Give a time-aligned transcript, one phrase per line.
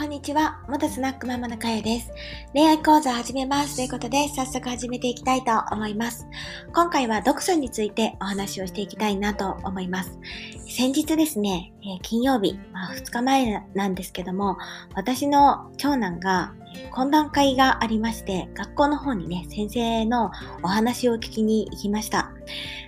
[0.00, 0.62] こんにちは。
[0.66, 2.10] 元スナックママのかやです。
[2.54, 6.26] 恋愛講座始めますということで、早速始めていきたいと思います。
[6.72, 10.18] 今回は読書についてお話をしていきたいなと思います。
[10.66, 14.56] 先日ですね、え、金曜日、まあ、2日前なんですけども、
[14.94, 16.54] 私の長男が
[16.92, 20.30] 懇談会がありまして、学校の方にね、先生の
[20.62, 22.32] お話を聞きに行きました。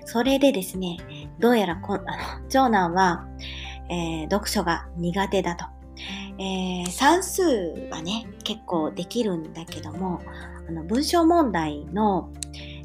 [0.06, 0.96] それでですね、
[1.40, 3.26] どうやらこあの長男は、
[3.90, 5.81] えー、読書が苦手だと。
[6.38, 7.42] えー、算数
[7.90, 10.20] はね、結構できるんだけども、
[10.68, 12.30] あの文章問題の、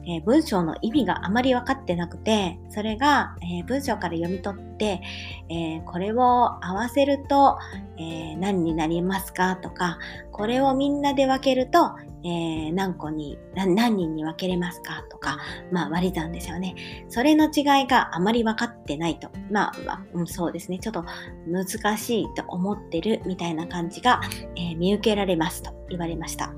[0.07, 5.01] えー、文章の意味があまり分かってなくて、それが、えー、文章から読み取って、
[5.49, 7.57] えー、これを合わせると、
[7.99, 9.97] え何になりますかとか、
[10.31, 15.39] これをみんなで分けると、え何個に何人に分けれますかとか、
[15.71, 16.75] まあ割り算ですよね。
[17.09, 19.29] それの違いがあまり分かってないと。
[19.49, 20.77] まあ、うん、そうですね。
[20.77, 21.05] ちょっと
[21.47, 24.21] 難しいと思ってるみたいな感じが、
[24.55, 26.53] え見受けられますと言われました。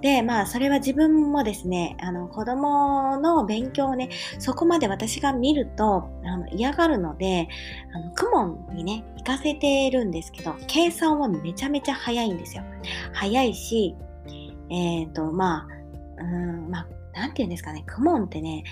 [0.00, 7.48] で、まあそれは自分もですね、あの子供の勉強をね、そこまで私が見るとあの嫌がるので、
[7.92, 12.62] あの、クモンにね、行かせてるんですけど、計算はめちゃめちゃ早いんですよ。
[13.12, 13.94] 早いし、
[14.70, 15.66] えっ、ー、と、ま
[16.18, 16.86] あ、うん、まあ、
[17.18, 18.64] なんて言うんですかね、クモンってね、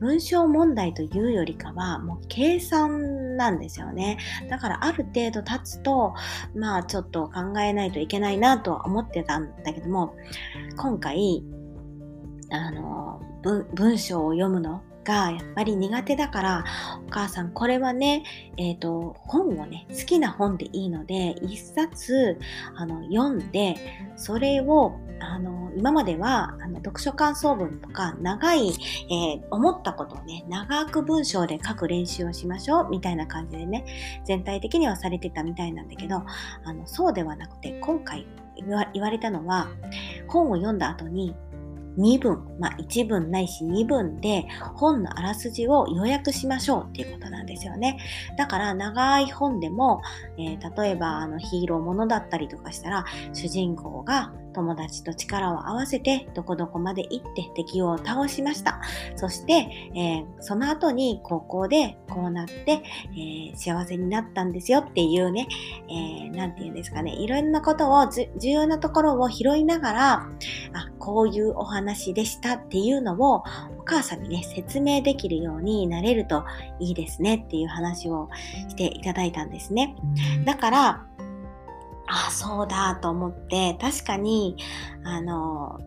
[0.00, 4.18] 文章問題というよりかは、もう計算なんですよね。
[4.48, 6.14] だからある程度経つと、
[6.54, 10.14] まあちょっと考えないといけないなとは思ってたんだけども、
[10.76, 11.44] 今回、
[12.50, 13.20] あの、
[13.74, 16.64] 文章を読むのがやっぱり苦手だから
[17.06, 18.24] お母さんこれはね、
[18.58, 22.38] えーと、本をね好きな本でいいので一冊
[22.76, 23.76] あの読んで
[24.16, 28.68] それをあの今まではあの読書感想文とか長い、
[29.10, 33.86] えー、思ったことをね長く文章で書く練習をしましょうみたいな感じでね
[34.26, 36.22] 全体的にはされてたみたいなんだけど
[36.64, 38.26] あのそうではなくて今回
[38.92, 39.68] 言われたのは
[40.26, 41.34] 本を読んだ後に
[41.98, 47.98] 2文、まあ、1文ないし2文で本のあらすじを要約しましょうっていうことなんですよね。
[48.36, 50.00] だから長い本でも、
[50.38, 58.80] えー、例えばあのヒーローものだったりとかしたら主人公が友達と力を合わせてどこどこまで行って敵を倒しました。
[59.14, 59.52] そして、
[59.94, 62.82] えー、その後に高校でこうなって、
[63.12, 65.46] えー、幸せになったんですよっていうね、
[65.88, 70.28] えー、て言うんですかね、いろんなことを重要なところを拾いながら、あ、
[70.98, 73.44] こういうお話でしたっていうのを
[73.78, 76.44] お母さんにね、説明できるようになれると
[76.80, 78.28] いいですねっていう話を
[78.68, 79.94] していただいたんですね。
[80.44, 81.06] だから、
[82.08, 84.56] あ、そうだと思って、確かに、
[85.04, 85.78] あの、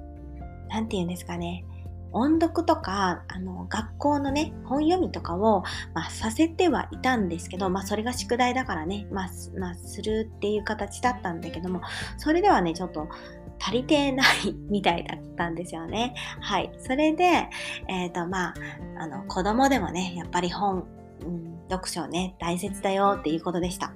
[0.69, 1.65] なんて言うんですかね、
[2.13, 11.81] 音読とか、あの、学校のね、本読みとかを、まあ、させてはいたんですけど、まあ、それが宿題だからね、まあ、まあ、するっていう形だったんだけども、
[12.17, 13.07] それではね、ちょっと、
[13.63, 16.15] 足りてないみたいだったんですよね。
[16.39, 16.71] はい。
[16.79, 17.47] それで、
[17.87, 18.53] えっ、ー、と、まあ、
[18.97, 20.87] あの、子供でもね、やっぱり本、
[21.25, 23.93] うん、読書ね、大切だよっていうことでした。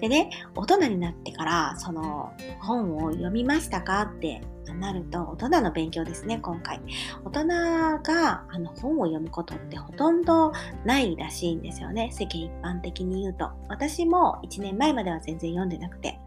[0.00, 4.40] でね、大人になってから、その本を読みましたかって
[4.74, 6.80] なると、大人の勉強ですね、今回。
[7.24, 10.52] 大人があの本を読むことってほとんど
[10.84, 13.50] ないらしいんですよね、世間一般的に言うと。
[13.68, 16.18] 私も1年前までは全然読んでなくて。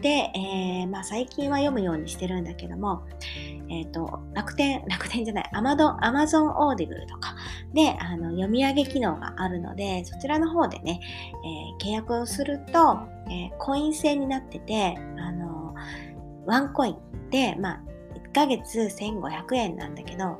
[0.00, 3.02] で、えー、まあ、最近は読むようにしてるんだけども、
[3.70, 7.34] えっ、ー、と、楽天、楽天じゃない、アマゾン、アマゾンオーディブルとか
[7.74, 11.00] で、あの、読み上げ機能があるので、そちらの方でね、
[11.80, 12.98] えー、契約をすると、
[13.30, 15.74] えー、コイン制になってて、あの、
[16.46, 17.80] ワンコインで、まあ、
[18.30, 20.38] 1ヶ月1500円なんだけど、あの、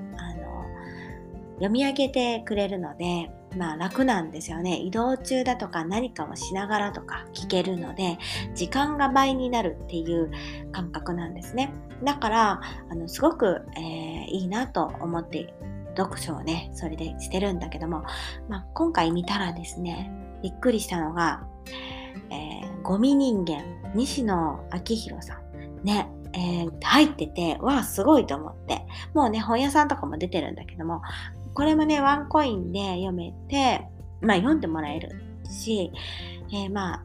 [1.57, 4.77] 読み上げてくれるので、まあ楽なんですよね。
[4.77, 8.19] 移動中だとか何かをしながらとか聞けるので、
[8.55, 10.31] 時間が倍になるっていう
[10.73, 11.73] 感覚なんですね。
[12.05, 12.61] だから、
[12.91, 15.53] あの、すごく、えー、いいなと思って
[15.99, 18.05] 読書をね、それでしてるんだけども、
[18.49, 20.11] まあ、今回見たらですね、
[20.43, 21.43] びっくりしたのが、
[22.31, 23.65] えー、ゴミ人間、
[23.95, 25.85] 西野昭弘さん。
[25.85, 28.83] ね、えー、入ってて、わあ、すごいと思って。
[29.15, 31.03] もうね、本屋さんとかも出てるんだけども、
[31.55, 33.85] これもね、ワンコインで読めて、
[34.21, 35.11] まあ読んでもらえる
[35.51, 35.93] し、
[36.53, 37.05] えー、ま、あ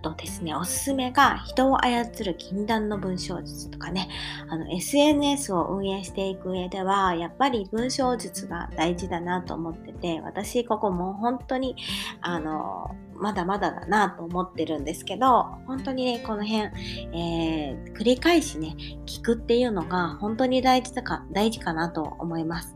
[0.00, 4.08] とですね、おすすめが人を操る禁断の文章術とかね、
[4.48, 11.76] あの SNS を運営していく上では、やっぱり文章術が大事だなと思ってて、私ここもう本当に、
[12.20, 16.70] あの、まだまだだなと思ってるんですけど、本当にね、この辺、
[17.12, 18.74] えー、繰り返しね、
[19.06, 22.74] 聞くっていうのが本当に大事だか、大事かなと思います。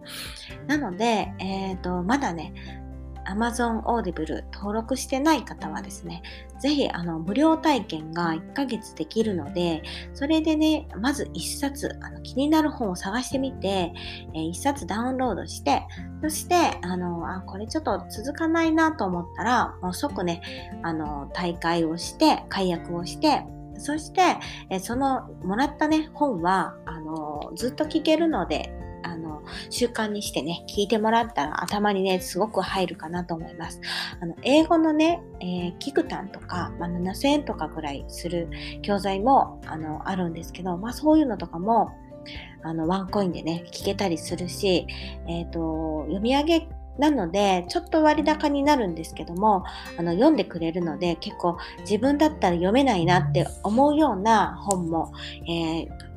[0.66, 2.52] なので、えっ、ー、と、まだね、
[3.26, 6.22] Amazon Audible 登録してない方はですね、
[6.58, 9.82] ぜひあの無料体験が1ヶ月できるので、
[10.12, 13.92] それでね、まず1冊あの気になる本を探してみて、
[14.34, 15.86] えー、1冊ダウンロードして、
[16.22, 20.42] そしてあのあ、これちょっと続かないなと思ったら、もう即ね、
[20.82, 23.44] あの大会をして、解約をして、
[23.76, 24.20] そして、
[24.70, 28.73] えそのもらったね、本は、あのずっと聞けるので、
[29.70, 33.80] 習慣にしてね、聞いてもらったら頭にね、すごく入るかなと思います。
[34.20, 38.48] あの、英語のね、えー、キクタンとか、まあ、7000円とかぐらいする
[38.82, 41.92] 教材も、あの、あるんですけど、まあ、そういうのとかも、
[42.62, 44.86] あの、ワンコインでね、聞けたりするし、
[45.28, 46.68] えっ、ー、と、読み上げ
[46.98, 49.64] なので、ちょっと割高になるんですけども、
[49.98, 55.12] あの、読んでくれるので、結構自分だったら読めないなって思うような本も、
[55.46, 56.13] えー、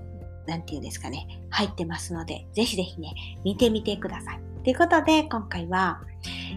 [0.48, 3.14] 何て言うんですかね、入ってますので、ぜひぜひね、
[3.44, 4.40] 見てみてください。
[4.64, 6.02] ということで、今回は、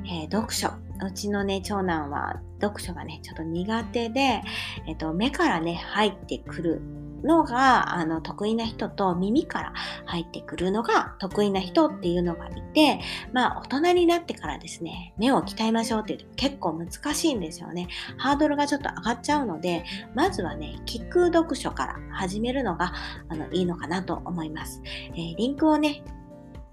[0.06, 0.68] えー、読書。
[1.02, 4.42] うちのね、長男は読書がね、ちょっと苦手で、
[4.86, 6.82] えっ、ー、と、目からね、入ってくる
[7.22, 9.72] のがあの得意な人と耳から
[10.06, 13.00] 入ってくるのが得意な人っていうのがいて、
[13.32, 17.88] まあ大人になってからですね、目を鍛えましょうっていう結構難しいんですよね。
[18.16, 19.84] ハードルがちょっと上がっちゃうので、
[20.14, 22.92] まずはね、聞く読書から始めるのが
[23.28, 24.82] あのいいのかなと思います。
[24.84, 26.02] えー、リンクをね、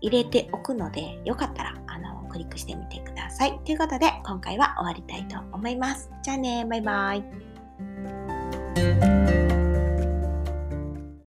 [0.01, 3.59] 入れておくので、よかったらあのクリックしてみてください。
[3.65, 6.09] ということで、今回は終わりたいと思います。
[6.23, 9.16] じゃあね、バイバイ。